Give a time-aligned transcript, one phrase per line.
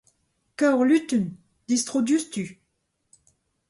[0.57, 1.25] Kaoc'h lutun!
[1.67, 2.45] Distro diouzhtu!